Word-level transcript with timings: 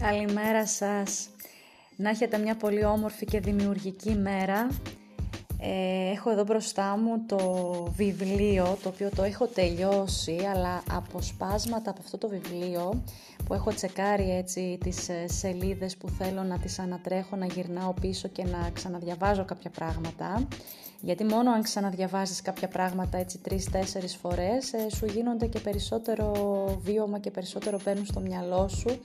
Καλημέρα 0.00 0.66
σας. 0.66 1.28
Να 1.96 2.10
έχετε 2.10 2.38
μια 2.38 2.56
πολύ 2.56 2.84
όμορφη 2.84 3.24
και 3.24 3.40
δημιουργική 3.40 4.14
μέρα. 4.14 4.66
Ε, 5.60 6.10
έχω 6.10 6.30
εδώ 6.30 6.42
μπροστά 6.44 6.96
μου 6.96 7.24
το 7.26 7.38
βιβλίο, 7.96 8.78
το 8.82 8.88
οποίο 8.88 9.10
το 9.16 9.22
έχω 9.22 9.46
τελειώσει, 9.46 10.38
αλλά 10.54 10.82
αποσπάσματα 10.90 11.90
από 11.90 12.00
αυτό 12.04 12.18
το 12.18 12.28
βιβλίο 12.28 13.02
που 13.44 13.54
έχω 13.54 13.74
τσεκάρει 13.74 14.30
έτσι 14.30 14.78
τις 14.80 15.08
ε, 15.08 15.26
σελίδες 15.28 15.96
που 15.96 16.08
θέλω 16.08 16.42
να 16.42 16.58
τις 16.58 16.78
ανατρέχω, 16.78 17.36
να 17.36 17.46
γυρνάω 17.46 17.92
πίσω 17.92 18.28
και 18.28 18.44
να 18.44 18.70
ξαναδιαβάζω 18.72 19.44
κάποια 19.44 19.70
πράγματα. 19.70 20.46
Γιατί 21.00 21.24
μόνο 21.24 21.50
αν 21.50 21.62
ξαναδιαβάζεις 21.62 22.42
κάποια 22.42 22.68
πράγματα 22.68 23.18
έτσι 23.18 23.38
τρεις-τέσσερις 23.38 24.16
φορές 24.16 24.72
ε, 24.72 24.88
σου 24.96 25.06
γίνονται 25.06 25.46
και 25.46 25.58
περισσότερο 25.58 26.32
βίωμα 26.82 27.18
και 27.18 27.30
περισσότερο 27.30 27.78
παίρνουν 27.84 28.06
στο 28.06 28.20
μυαλό 28.20 28.68
σου 28.68 29.00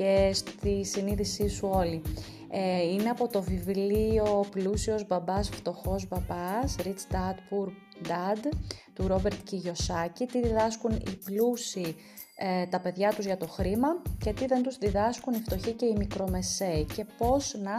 και 0.00 0.30
στη 0.32 0.84
συνείδησή 0.84 1.48
σου 1.48 1.68
όλη. 1.72 2.02
Ε, 2.50 2.82
είναι 2.82 3.08
από 3.08 3.28
το 3.28 3.42
βιβλίο 3.42 4.44
«Πλούσιος 4.50 5.06
μπαμπάς, 5.06 5.48
φτωχός 5.48 6.08
μπαμπάς», 6.08 6.76
«Rich 6.78 7.14
Dad, 7.14 7.34
Poor 7.34 7.68
Dad» 8.08 8.48
του 8.92 9.06
Ρόμπερτ 9.06 9.42
Κιγιοσάκη. 9.44 10.26
Τι 10.26 10.40
διδάσκουν 10.40 10.90
οι 10.90 11.18
πλούσιοι 11.24 11.96
ε, 12.36 12.66
τα 12.66 12.80
παιδιά 12.80 13.12
τους 13.12 13.24
για 13.24 13.36
το 13.36 13.48
χρήμα 13.48 13.88
και 14.24 14.32
τι 14.32 14.46
δεν 14.46 14.62
τους 14.62 14.78
διδάσκουν 14.78 15.34
οι 15.34 15.38
φτωχοί 15.38 15.72
και 15.72 15.86
οι 15.86 15.94
μικρομεσαίοι 15.96 16.86
και 16.94 17.06
πώς 17.18 17.54
να 17.62 17.72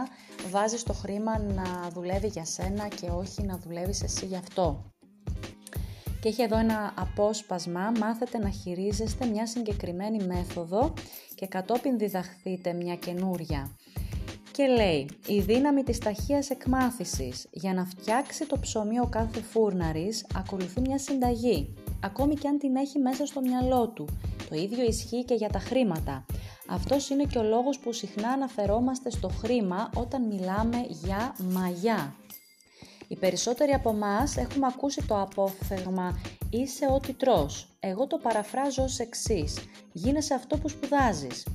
βάζεις 0.50 0.82
το 0.82 0.92
χρήμα 0.92 1.38
να 1.38 1.90
δουλεύει 1.92 2.26
για 2.26 2.44
σένα 2.44 2.88
και 2.88 3.08
όχι 3.10 3.42
να 3.42 3.58
δουλεύεις 3.58 4.02
εσύ 4.02 4.26
γι' 4.26 4.36
αυτό. 4.36 4.92
Και 6.20 6.28
έχει 6.28 6.42
εδώ 6.42 6.58
ένα 6.58 6.94
απόσπασμα, 6.96 7.92
μάθετε 7.98 8.38
να 8.38 8.50
χειρίζεστε 8.50 9.26
μια 9.26 9.46
συγκεκριμένη 9.46 10.24
μέθοδο 10.24 10.92
και 11.42 11.48
κατόπιν 11.48 11.98
διδαχθείτε 11.98 12.72
μια 12.72 12.96
καινούρια. 12.96 13.70
Και 14.52 14.66
λέει, 14.66 15.08
η 15.26 15.40
δύναμη 15.40 15.82
της 15.82 15.98
ταχείας 15.98 16.50
εκμάθησης 16.50 17.46
για 17.50 17.74
να 17.74 17.84
φτιάξει 17.84 18.46
το 18.46 18.58
ψωμί 18.58 19.00
ο 19.00 19.06
κάθε 19.10 19.40
φούρναρης 19.40 20.26
ακολουθεί 20.34 20.80
μια 20.80 20.98
συνταγή, 20.98 21.74
ακόμη 22.00 22.34
και 22.34 22.48
αν 22.48 22.58
την 22.58 22.76
έχει 22.76 22.98
μέσα 22.98 23.26
στο 23.26 23.40
μυαλό 23.40 23.88
του. 23.88 24.08
Το 24.48 24.56
ίδιο 24.56 24.84
ισχύει 24.84 25.24
και 25.24 25.34
για 25.34 25.48
τα 25.48 25.58
χρήματα. 25.58 26.24
Αυτός 26.68 27.08
είναι 27.08 27.24
και 27.24 27.38
ο 27.38 27.42
λόγος 27.42 27.78
που 27.78 27.92
συχνά 27.92 28.28
αναφερόμαστε 28.28 29.10
στο 29.10 29.28
χρήμα 29.28 29.90
όταν 29.94 30.26
μιλάμε 30.26 30.86
για 30.88 31.36
μαγιά. 31.38 32.14
Οι 33.12 33.16
περισσότεροι 33.16 33.72
από 33.72 33.90
εμάς 33.90 34.36
έχουμε 34.36 34.66
ακούσει 34.66 35.06
το 35.06 35.20
απόφθεγμα 35.20 36.20
«Είσαι 36.50 36.86
ό,τι 36.90 37.12
τρως». 37.12 37.76
Εγώ 37.80 38.06
το 38.06 38.18
παραφράζω 38.18 38.82
ως 38.82 38.98
εξής. 38.98 39.58
«Γίνεσαι 39.92 40.34
αυτό 40.34 40.58
που 40.58 40.68
σπουδάζεις». 40.68 41.46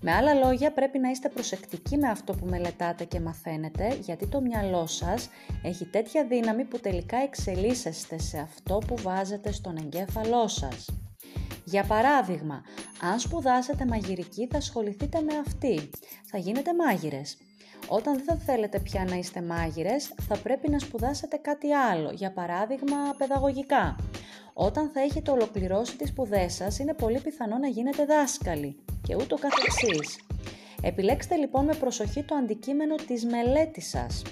Με 0.00 0.12
άλλα 0.12 0.34
λόγια 0.34 0.72
πρέπει 0.72 0.98
να 0.98 1.10
είστε 1.10 1.28
προσεκτικοί 1.28 1.96
με 1.96 2.08
αυτό 2.08 2.32
που 2.32 2.46
μελετάτε 2.46 3.04
και 3.04 3.20
μαθαίνετε 3.20 3.98
γιατί 4.02 4.26
το 4.26 4.40
μυαλό 4.40 4.86
σας 4.86 5.28
έχει 5.62 5.84
τέτοια 5.84 6.26
δύναμη 6.26 6.64
που 6.64 6.78
τελικά 6.78 7.16
εξελίσσεστε 7.16 8.18
σε 8.18 8.38
αυτό 8.38 8.78
που 8.86 8.94
βάζετε 9.02 9.52
στον 9.52 9.76
εγκέφαλό 9.76 10.48
σας. 10.48 10.88
Για 11.64 11.84
παράδειγμα, 11.84 12.62
αν 13.00 13.18
σπουδάσετε 13.18 13.86
μαγειρική 13.86 14.46
θα 14.46 14.56
ασχοληθείτε 14.56 15.20
με 15.20 15.36
αυτή. 15.46 15.90
Θα 16.30 16.38
γίνετε 16.38 16.70
μάγειρες. 16.74 17.36
Όταν 17.88 18.14
δεν 18.14 18.24
θα 18.24 18.36
θέλετε 18.36 18.80
πια 18.80 19.04
να 19.04 19.16
είστε 19.16 19.42
μάγειρες, 19.42 20.14
θα 20.28 20.36
πρέπει 20.36 20.70
να 20.70 20.78
σπουδάσετε 20.78 21.36
κάτι 21.36 21.72
άλλο, 21.72 22.10
για 22.10 22.32
παράδειγμα 22.32 22.96
παιδαγωγικά. 23.18 23.96
Όταν 24.52 24.90
θα 24.94 25.00
έχετε 25.00 25.30
ολοκληρώσει 25.30 25.96
τις 25.96 26.08
σπουδές 26.08 26.54
σας, 26.54 26.78
είναι 26.78 26.94
πολύ 26.94 27.20
πιθανό 27.20 27.58
να 27.58 27.66
γίνετε 27.68 28.04
δάσκαλοι 28.04 28.76
και 29.06 29.14
ούτω 29.14 29.36
καθεξής. 29.36 30.18
Επιλέξτε 30.82 31.36
λοιπόν 31.36 31.64
με 31.64 31.74
προσοχή 31.74 32.22
το 32.22 32.34
αντικείμενο 32.34 32.94
της 32.94 33.24
μελέτης 33.24 33.88
σας. 33.88 34.22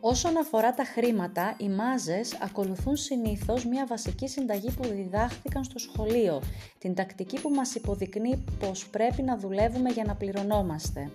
Όσον 0.00 0.36
αφορά 0.36 0.74
τα 0.74 0.84
χρήματα, 0.84 1.54
οι 1.58 1.68
μάζες 1.68 2.38
ακολουθούν 2.42 2.96
συνήθως 2.96 3.66
μια 3.66 3.86
βασική 3.86 4.28
συνταγή 4.28 4.70
που 4.70 4.88
διδάχθηκαν 4.88 5.64
στο 5.64 5.78
σχολείο, 5.78 6.42
την 6.78 6.94
τακτική 6.94 7.40
που 7.40 7.50
μας 7.50 7.74
υποδεικνύει 7.74 8.44
πως 8.58 8.88
πρέπει 8.88 9.22
να 9.22 9.36
δουλεύουμε 9.36 9.90
για 9.90 10.04
να 10.04 10.14
πληρωνόμαστε. 10.14 11.10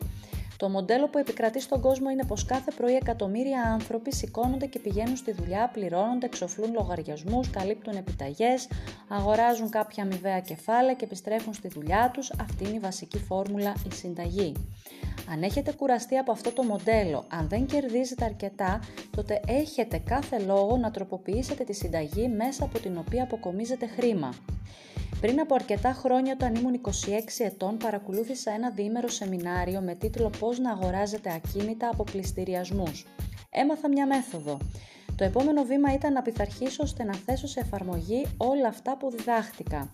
Το 0.57 0.69
μοντέλο 0.69 1.07
που 1.07 1.17
επικρατεί 1.17 1.61
στον 1.61 1.81
κόσμο 1.81 2.09
είναι 2.09 2.25
πως 2.25 2.45
κάθε 2.45 2.71
πρωί 2.71 2.95
εκατομμύρια 2.95 3.61
άνθρωποι 3.61 4.13
σηκώνονται 4.13 4.66
και 4.66 4.79
πηγαίνουν 4.79 5.16
στη 5.16 5.31
δουλειά, 5.31 5.69
πληρώνονται, 5.73 6.25
εξοφλούν 6.25 6.73
λογαριασμούς, 6.73 7.49
καλύπτουν 7.49 7.95
επιταγές, 7.95 8.67
αγοράζουν 9.07 9.69
κάποια 9.69 10.03
αμοιβαία 10.03 10.39
κεφάλαια 10.39 10.93
και 10.93 11.05
επιστρέφουν 11.05 11.53
στη 11.53 11.67
δουλειά 11.67 12.11
τους. 12.13 12.31
Αυτή 12.39 12.63
είναι 12.63 12.75
η 12.75 12.79
βασική 12.79 13.17
φόρμουλα, 13.17 13.73
η 13.91 13.93
συνταγή. 13.93 14.53
Αν 15.31 15.43
έχετε 15.43 15.71
κουραστεί 15.71 16.17
από 16.17 16.31
αυτό 16.31 16.51
το 16.51 16.63
μοντέλο, 16.63 17.25
αν 17.29 17.47
δεν 17.47 17.66
κερδίζετε 17.66 18.25
αρκετά, 18.25 18.79
τότε 19.11 19.41
έχετε 19.47 19.97
κάθε 19.97 20.39
λόγο 20.39 20.77
να 20.77 20.91
τροποποιήσετε 20.91 21.63
τη 21.63 21.73
συνταγή 21.73 22.27
μέσα 22.27 22.63
από 22.63 22.79
την 22.79 22.97
οποία 22.97 23.23
αποκομίζετε 23.23 23.87
χρήμα. 23.87 24.33
Πριν 25.25 25.40
από 25.40 25.56
αρκετά 25.56 25.91
χρόνια, 25.91 26.34
όταν 26.34 26.56
ήμουν 26.56 26.81
26 26.81 26.90
ετών, 27.38 27.78
παρακολούθησα 27.78 28.52
ένα 28.52 28.69
διήμερο 28.69 29.08
σεμινάριο 29.08 29.81
με 29.81 29.96
τίτλο 29.96 30.30
«Πώς 30.40 30.59
να 30.59 30.72
αγοράζετε 30.72 31.34
ακίνητα 31.34 31.90
από 31.94 32.03
πληστηριασμούς». 32.03 33.06
Έμαθα 33.50 33.90
μια 33.90 34.08
μέθοδο. 34.08 34.58
Το 35.16 35.24
επόμενο 35.24 35.64
βήμα 35.64 35.94
ήταν 35.94 36.14
να 36.14 36.22
πειθαρχήσω 36.22 36.84
ώστε 36.84 37.03
να 37.03 37.16
θέσω 37.16 37.47
σε 37.47 37.59
εφαρμογή 37.59 38.25
όλα 38.38 38.68
αυτά 38.68 38.97
που 38.97 39.12
διδάχτηκα. 39.12 39.94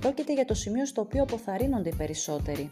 Πρόκειται 0.00 0.32
για 0.32 0.44
το 0.44 0.54
σημείο 0.54 0.86
στο 0.86 1.00
οποίο 1.00 1.22
αποθαρρύνονται 1.22 1.88
οι 1.88 1.94
περισσότεροι. 1.94 2.70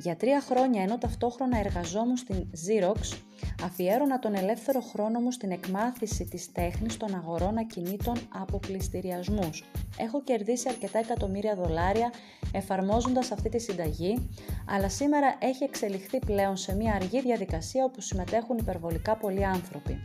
Για 0.00 0.16
τρία 0.16 0.40
χρόνια 0.40 0.82
ενώ 0.82 0.98
ταυτόχρονα 0.98 1.58
εργαζόμουν 1.58 2.16
στην 2.16 2.36
Xerox, 2.36 3.18
αφιέρωνα 3.64 4.18
τον 4.18 4.34
ελεύθερο 4.34 4.80
χρόνο 4.80 5.20
μου 5.20 5.30
στην 5.30 5.50
εκμάθηση 5.50 6.24
της 6.24 6.52
τέχνης 6.52 6.96
των 6.96 7.14
αγορών 7.14 7.58
ακινήτων 7.58 8.16
από 8.34 8.58
πληστηριασμούς. 8.58 9.64
Έχω 9.98 10.22
κερδίσει 10.22 10.68
αρκετά 10.68 10.98
εκατομμύρια 10.98 11.54
δολάρια 11.54 12.12
εφαρμόζοντας 12.52 13.30
αυτή 13.30 13.48
τη 13.48 13.58
συνταγή, 13.58 14.28
αλλά 14.68 14.88
σήμερα 14.88 15.36
έχει 15.38 15.64
εξελιχθεί 15.64 16.18
πλέον 16.18 16.56
σε 16.56 16.74
μια 16.74 16.94
αργή 16.94 17.20
διαδικασία 17.20 17.84
όπου 17.84 18.00
συμμετέχουν 18.00 18.56
υπερβολικά 18.56 19.16
πολλοί 19.16 19.44
άνθρωποι. 19.44 19.98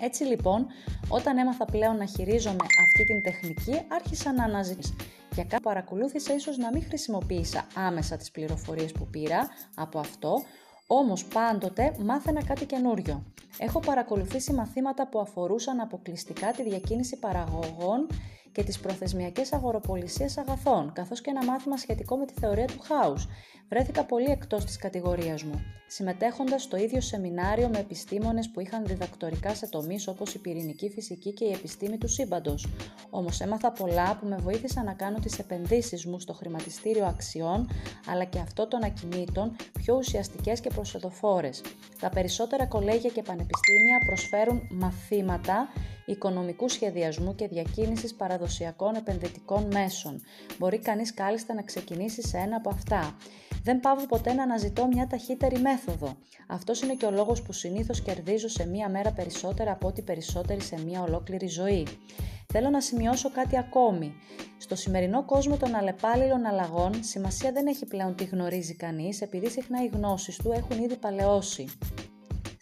Έτσι 0.00 0.24
λοιπόν, 0.24 0.66
όταν 1.08 1.38
έμαθα 1.38 1.64
πλέον 1.64 1.96
να 1.96 2.04
χειρίζομαι 2.04 2.66
αυτή 2.86 3.04
την 3.04 3.22
τεχνική, 3.22 3.80
άρχισα 3.88 4.32
να 4.32 4.44
αναζητήσω 4.44 4.94
για 5.34 5.44
κάτι 5.44 5.62
παρακολούθησα 5.62 6.34
ίσως 6.34 6.56
να 6.56 6.70
μην 6.72 6.84
χρησιμοποίησα 6.84 7.66
άμεσα 7.74 8.16
τις 8.16 8.30
πληροφορίες 8.30 8.92
που 8.92 9.06
πήρα 9.06 9.48
από 9.74 9.98
αυτό, 9.98 10.42
όμως 10.86 11.24
πάντοτε 11.24 11.96
μάθαινα 12.04 12.44
κάτι 12.44 12.64
καινούριο. 12.64 13.24
Έχω 13.58 13.80
παρακολουθήσει 13.80 14.52
μαθήματα 14.52 15.08
που 15.08 15.20
αφορούσαν 15.20 15.80
αποκλειστικά 15.80 16.50
τη 16.50 16.62
διακίνηση 16.62 17.18
παραγωγών 17.18 18.06
και 18.52 18.62
τις 18.62 18.78
προθεσμιακές 18.78 19.52
αγοροπολισίες 19.52 20.38
αγαθών, 20.38 20.92
καθώς 20.92 21.20
και 21.20 21.30
ένα 21.30 21.44
μάθημα 21.44 21.76
σχετικό 21.76 22.16
με 22.16 22.26
τη 22.26 22.32
θεωρία 22.40 22.66
του 22.66 22.80
χάους. 22.80 23.26
Βρέθηκα 23.68 24.04
πολύ 24.04 24.30
εκτός 24.30 24.64
της 24.64 24.76
κατηγορίας 24.76 25.42
μου, 25.42 25.62
συμμετέχοντας 25.86 26.62
στο 26.62 26.76
ίδιο 26.76 27.00
σεμινάριο 27.00 27.68
με 27.68 27.78
επιστήμονες 27.78 28.50
που 28.50 28.60
είχαν 28.60 28.86
διδακτορικά 28.86 29.54
σε 29.54 29.68
τομείς 29.68 30.08
όπως 30.08 30.34
η 30.34 30.38
πυρηνική 30.38 30.90
φυσική 30.90 31.32
και 31.32 31.44
η 31.44 31.52
επιστήμη 31.52 31.98
του 31.98 32.08
σύμπαντος. 32.08 32.66
Όμως 33.10 33.40
έμαθα 33.40 33.72
πολλά 33.72 34.16
που 34.16 34.26
με 34.26 34.36
βοήθησαν 34.36 34.84
να 34.84 34.92
κάνω 34.92 35.18
τις 35.18 35.38
επενδύσεις 35.38 36.06
μου 36.06 36.20
στο 36.20 36.32
χρηματιστήριο 36.32 37.06
αξιών, 37.06 37.68
αλλά 38.10 38.24
και 38.24 38.38
αυτό 38.38 38.66
των 38.68 38.82
ακινήτων, 38.82 39.56
πιο 39.72 39.96
ουσιαστικές 39.96 40.60
και 40.60 40.70
προσεδοφόρες. 40.74 41.60
Τα 42.00 42.08
περισσότερα 42.08 42.66
κολέγια 42.66 43.10
και 43.10 43.22
πανεπιστήμια 43.22 43.98
προσφέρουν 44.06 44.60
μαθήματα 44.70 45.68
οικονομικού 46.10 46.68
σχεδιασμού 46.68 47.34
και 47.34 47.48
διακίνησης 47.48 48.14
παραδοσιακών 48.14 48.94
επενδυτικών 48.94 49.68
μέσων. 49.72 50.20
Μπορεί 50.58 50.78
κανείς 50.78 51.14
κάλλιστα 51.14 51.54
να 51.54 51.62
ξεκινήσει 51.62 52.22
σε 52.22 52.38
ένα 52.38 52.56
από 52.56 52.70
αυτά. 52.70 53.16
Δεν 53.62 53.80
πάω 53.80 53.94
ποτέ 54.08 54.32
να 54.32 54.42
αναζητώ 54.42 54.86
μια 54.86 55.06
ταχύτερη 55.06 55.58
μέθοδο. 55.58 56.16
Αυτός 56.48 56.82
είναι 56.82 56.94
και 56.94 57.06
ο 57.06 57.10
λόγος 57.10 57.42
που 57.42 57.52
συνήθως 57.52 58.00
κερδίζω 58.00 58.48
σε 58.48 58.66
μία 58.66 58.88
μέρα 58.88 59.12
περισσότερα 59.12 59.72
από 59.72 59.86
ό,τι 59.86 60.02
περισσότεροι 60.02 60.60
σε 60.60 60.82
μία 60.84 61.02
ολόκληρη 61.02 61.46
ζωή. 61.46 61.86
Θέλω 62.52 62.70
να 62.70 62.80
σημειώσω 62.80 63.30
κάτι 63.30 63.58
ακόμη. 63.58 64.14
Στο 64.58 64.74
σημερινό 64.74 65.24
κόσμο 65.24 65.56
των 65.56 65.74
αλλεπάλληλων 65.74 66.46
αλλαγών, 66.46 66.92
σημασία 67.02 67.52
δεν 67.52 67.66
έχει 67.66 67.86
πλέον 67.86 68.14
τι 68.14 68.24
γνωρίζει 68.24 68.74
κανείς, 68.74 69.20
επειδή 69.20 69.50
συχνά 69.50 69.84
οι 69.84 69.86
γνώσεις 69.86 70.36
του 70.36 70.52
έχουν 70.52 70.82
ήδη 70.82 70.96
παλαιώσει. 70.96 71.68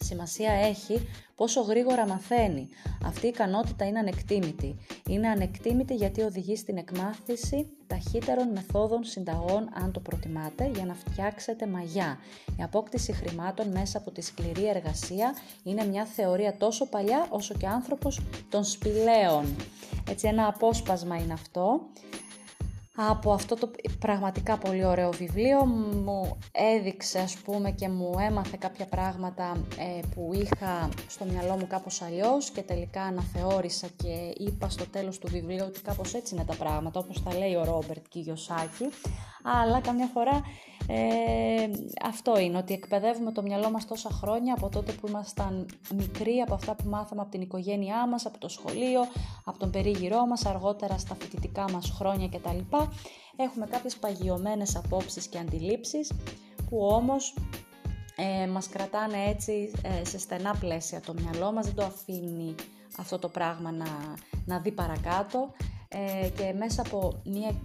Σημασία 0.09 0.51
έχει 0.51 1.07
πόσο 1.35 1.61
γρήγορα 1.61 2.07
μαθαίνει. 2.07 2.69
Αυτή 3.05 3.25
η 3.25 3.29
ικανότητα 3.29 3.85
είναι 3.85 3.99
ανεκτήμητη. 3.99 4.75
Είναι 5.07 5.27
ανεκτήμητη 5.27 5.95
γιατί 5.95 6.21
οδηγεί 6.21 6.55
στην 6.55 6.77
εκμάθηση 6.77 7.67
ταχύτερων 7.87 8.51
μεθόδων 8.51 9.03
συνταγών 9.03 9.69
αν 9.73 9.91
το 9.91 9.99
προτιμάτε 9.99 10.71
για 10.73 10.85
να 10.85 10.93
φτιάξετε 10.93 11.67
μαγιά. 11.67 12.17
Η 12.59 12.63
απόκτηση 12.63 13.13
χρημάτων 13.13 13.67
μέσα 13.67 13.97
από 13.97 14.11
τη 14.11 14.21
σκληρή 14.21 14.67
εργασία 14.67 15.35
είναι 15.63 15.85
μια 15.85 16.05
θεωρία 16.05 16.57
τόσο 16.57 16.85
παλιά 16.85 17.27
όσο 17.29 17.53
και 17.53 17.67
άνθρωπος 17.67 18.21
των 18.49 18.63
σπηλαίων. 18.63 19.55
Έτσι 20.09 20.27
ένα 20.27 20.47
απόσπασμα 20.47 21.15
είναι 21.17 21.33
αυτό 21.33 21.81
από 23.07 23.33
αυτό 23.33 23.55
το 23.55 23.71
πραγματικά 23.99 24.57
πολύ 24.57 24.85
ωραίο 24.85 25.11
βιβλίο 25.11 25.65
μου 25.65 26.37
έδειξε 26.51 27.19
ας 27.19 27.37
πούμε 27.37 27.71
και 27.71 27.89
μου 27.89 28.13
έμαθε 28.19 28.57
κάποια 28.59 28.85
πράγματα 28.85 29.65
ε, 29.77 29.99
που 30.15 30.31
είχα 30.33 30.89
στο 31.07 31.25
μυαλό 31.25 31.57
μου 31.57 31.67
κάπως 31.67 32.01
αλλιώς 32.01 32.49
και 32.49 32.61
τελικά 32.61 33.01
αναθεώρησα 33.01 33.87
και 33.95 34.33
είπα 34.37 34.69
στο 34.69 34.85
τέλος 34.89 35.19
του 35.19 35.27
βιβλίου 35.27 35.65
ότι 35.67 35.81
κάπως 35.81 36.13
έτσι 36.13 36.35
είναι 36.35 36.45
τα 36.45 36.55
πράγματα 36.55 36.99
όπως 36.99 37.23
τα 37.23 37.37
λέει 37.37 37.55
ο 37.55 37.63
Ρόμπερτ 37.63 38.05
Κιγιοσάκη 38.09 38.89
αλλά 39.43 39.79
καμιά 39.79 40.09
φορά 40.13 40.41
ε, 40.91 41.69
αυτό 42.03 42.39
είναι, 42.39 42.57
ότι 42.57 42.73
εκπαιδεύουμε 42.73 43.31
το 43.31 43.41
μυαλό 43.41 43.69
μας 43.71 43.85
τόσα 43.85 44.09
χρόνια 44.09 44.53
από 44.53 44.69
τότε 44.69 44.91
που 44.91 45.07
ήμασταν 45.07 45.65
μικροί, 45.95 46.39
από 46.39 46.53
αυτά 46.53 46.75
που 46.75 46.89
μάθαμε 46.89 47.21
από 47.21 47.31
την 47.31 47.41
οικογένειά 47.41 48.07
μας, 48.07 48.25
από 48.25 48.37
το 48.37 48.47
σχολείο, 48.47 49.01
από 49.45 49.59
τον 49.59 49.69
περίγυρό 49.71 50.25
μας, 50.25 50.45
αργότερα 50.45 50.97
στα 50.97 51.15
φοιτητικά 51.15 51.71
μας 51.71 51.89
χρόνια 51.89 52.27
κτλ. 52.27 52.75
Έχουμε 53.35 53.65
κάποιες 53.65 53.95
παγιωμένες 53.95 54.75
απόψεις 54.75 55.27
και 55.27 55.37
αντιλήψεις 55.37 56.11
που 56.69 56.77
όμως 56.85 57.33
ε, 58.15 58.47
μας 58.47 58.69
κρατάνε 58.69 59.17
έτσι 59.27 59.71
ε, 59.81 60.05
σε 60.05 60.19
στενά 60.19 60.55
πλαίσια 60.59 61.01
το 61.01 61.13
μυαλό 61.13 61.51
μας, 61.51 61.65
δεν 61.65 61.75
το 61.75 61.83
αφήνει 61.83 62.55
αυτό 62.97 63.19
το 63.19 63.27
πράγμα 63.27 63.71
να, 63.71 63.87
να 64.45 64.59
δει 64.59 64.71
παρακάτω 64.71 65.51
ε, 65.87 66.29
και 66.29 66.53
μέσα 66.57 66.81
από 66.81 67.21
μια 67.23 67.59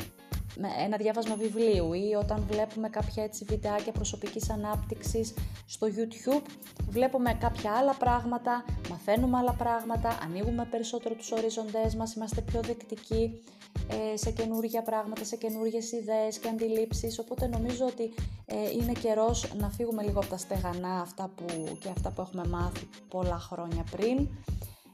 ένα 0.85 0.97
διάβασμα 0.97 1.35
βιβλίου 1.35 1.93
ή 1.93 2.15
όταν 2.15 2.45
βλέπουμε 2.51 2.89
κάποια 2.89 3.23
έτσι 3.23 3.45
βιντεάκια 3.45 3.93
προσωπικής 3.93 4.51
ανάπτυξης 4.51 5.35
στο 5.67 5.87
YouTube, 5.87 6.43
βλέπουμε 6.89 7.35
κάποια 7.41 7.73
άλλα 7.73 7.95
πράγματα, 7.95 8.65
μαθαίνουμε 8.91 9.39
άλλα 9.39 9.53
πράγματα, 9.53 10.19
ανοίγουμε 10.23 10.67
περισσότερο 10.71 11.15
τους 11.15 11.33
οριζοντές 11.33 11.95
μας, 11.95 12.15
είμαστε 12.15 12.41
πιο 12.41 12.61
δεκτικοί 12.61 13.43
ε, 13.89 14.17
σε 14.17 14.31
καινούργια 14.31 14.83
πράγματα, 14.83 15.25
σε 15.25 15.37
καινούργιες 15.37 15.93
ιδέες 15.93 16.39
και 16.39 16.49
αντιλήψεις, 16.49 17.19
οπότε 17.19 17.47
νομίζω 17.47 17.87
ότι 17.87 18.15
ε, 18.47 18.71
είναι 18.71 18.93
καιρός 18.93 19.55
να 19.59 19.71
φύγουμε 19.71 20.03
λίγο 20.03 20.19
από 20.19 20.29
τα 20.29 20.37
στεγανά 20.37 21.01
αυτά 21.01 21.31
που, 21.37 21.77
και 21.79 21.89
αυτά 21.89 22.11
που 22.11 22.21
έχουμε 22.21 22.47
μάθει 22.47 22.89
πολλά 23.09 23.39
χρόνια 23.39 23.85
πριν, 23.91 24.29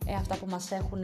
ε, 0.06 0.14
αυτά 0.14 0.36
που 0.36 0.46
μας 0.48 0.70
έχουν 0.70 1.02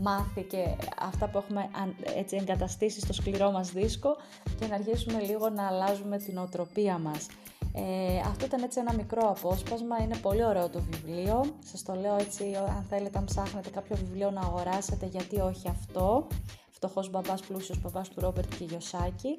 μάθει 0.00 0.42
και 0.42 0.76
αυτά 0.98 1.28
που 1.28 1.38
έχουμε 1.38 1.70
έτσι 2.16 2.36
εγκαταστήσει 2.36 3.00
στο 3.00 3.12
σκληρό 3.12 3.50
μας 3.50 3.72
δίσκο 3.72 4.16
και 4.60 4.66
να 4.66 4.74
αρχίσουμε 4.74 5.20
λίγο 5.20 5.48
να 5.48 5.66
αλλάζουμε 5.66 6.18
την 6.18 6.38
οτροπία 6.38 6.98
μας. 6.98 7.26
Ε, 7.72 8.18
αυτό 8.18 8.44
ήταν 8.44 8.62
έτσι 8.62 8.80
ένα 8.80 8.94
μικρό 8.94 9.28
απόσπασμα, 9.28 10.02
είναι 10.02 10.16
πολύ 10.16 10.44
ωραίο 10.44 10.68
το 10.68 10.80
βιβλίο. 10.80 11.44
Σας 11.64 11.82
το 11.82 11.94
λέω 11.94 12.16
έτσι, 12.16 12.44
αν 12.54 12.86
θέλετε, 12.88 13.18
αν 13.18 13.24
ψάχνετε 13.24 13.70
κάποιο 13.70 13.96
βιβλίο 13.96 14.30
να 14.30 14.40
αγοράσετε, 14.40 15.06
γιατί 15.06 15.40
όχι 15.40 15.68
αυτό. 15.68 16.26
Φτωχός 16.70 17.10
μπαμπάς, 17.10 17.40
πλούσιος 17.40 17.80
μπαμπάς 17.80 18.08
του 18.08 18.20
Ρόμπερτ 18.20 18.54
Κιγιοσάκη. 18.54 19.38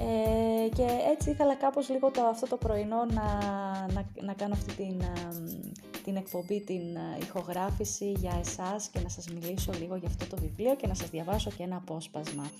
Ε, 0.00 0.68
και 0.68 0.86
έτσι 1.10 1.30
ήθελα 1.30 1.54
κάπως 1.54 1.88
λίγο 1.88 2.10
το, 2.10 2.22
αυτό 2.22 2.46
το 2.46 2.56
πρωινό 2.56 3.04
να, 3.04 3.38
να, 3.92 4.04
να 4.22 4.32
κάνω 4.32 4.54
αυτή 4.54 4.72
την, 4.74 5.02
την 6.04 6.16
εκπομπή, 6.16 6.60
την 6.60 6.96
ε, 6.96 7.18
ηχογράφηση 7.20 8.12
για 8.16 8.36
εσάς 8.40 8.88
και 8.88 9.00
να 9.00 9.08
σας 9.08 9.28
μιλήσω 9.28 9.72
λίγο 9.80 9.96
για 9.96 10.08
αυτό 10.08 10.26
το 10.26 10.36
βιβλίο 10.36 10.76
και 10.76 10.86
να 10.86 10.94
σας 10.94 11.10
διαβάσω 11.10 11.50
και 11.50 11.62
ένα 11.62 11.76
απόσπασμα. 11.76 12.50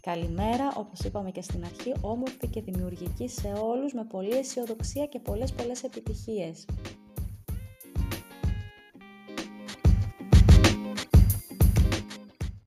Καλημέρα, 0.00 0.72
όπως 0.76 1.00
είπαμε 1.00 1.30
και 1.30 1.42
στην 1.42 1.64
αρχή, 1.64 1.92
όμορφη 2.00 2.48
και 2.48 2.60
δημιουργική 2.60 3.28
σε 3.28 3.52
όλους 3.62 3.92
με 3.92 4.04
πολλή 4.04 4.36
αισιοδοξία 4.36 5.06
και 5.06 5.18
πολλές 5.18 5.52
πολλές 5.52 5.82
επιτυχίες. 5.82 6.64